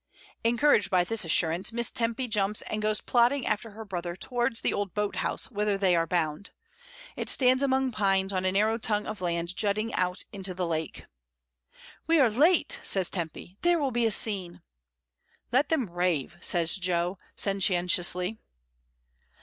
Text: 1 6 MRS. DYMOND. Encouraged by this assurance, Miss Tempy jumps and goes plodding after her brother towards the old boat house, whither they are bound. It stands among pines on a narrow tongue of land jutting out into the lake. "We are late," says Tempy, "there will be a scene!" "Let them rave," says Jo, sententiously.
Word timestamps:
1 0.01 0.07
6 0.07 0.15
MRS. 0.15 0.21
DYMOND. 0.23 0.53
Encouraged 0.57 0.89
by 0.89 1.03
this 1.03 1.25
assurance, 1.25 1.71
Miss 1.71 1.91
Tempy 1.91 2.27
jumps 2.27 2.63
and 2.63 2.81
goes 2.81 3.01
plodding 3.01 3.45
after 3.45 3.69
her 3.69 3.85
brother 3.85 4.15
towards 4.15 4.61
the 4.61 4.73
old 4.73 4.95
boat 4.95 5.17
house, 5.17 5.51
whither 5.51 5.77
they 5.77 5.95
are 5.95 6.07
bound. 6.07 6.49
It 7.15 7.29
stands 7.29 7.61
among 7.61 7.91
pines 7.91 8.33
on 8.33 8.43
a 8.43 8.51
narrow 8.51 8.79
tongue 8.79 9.05
of 9.05 9.21
land 9.21 9.55
jutting 9.55 9.93
out 9.93 10.23
into 10.33 10.55
the 10.55 10.65
lake. 10.65 11.05
"We 12.07 12.19
are 12.19 12.31
late," 12.31 12.79
says 12.83 13.11
Tempy, 13.11 13.57
"there 13.61 13.77
will 13.77 13.91
be 13.91 14.07
a 14.07 14.11
scene!" 14.11 14.63
"Let 15.51 15.69
them 15.69 15.87
rave," 15.87 16.35
says 16.41 16.77
Jo, 16.77 17.19
sententiously. 17.35 18.39